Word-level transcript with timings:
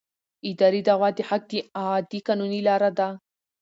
اداري 0.49 0.81
دعوه 0.87 1.09
د 1.17 1.19
حق 1.29 1.43
د 1.51 1.53
اعادې 1.79 2.19
قانوني 2.27 2.61
لاره 2.67 2.89
ده. 2.97 3.09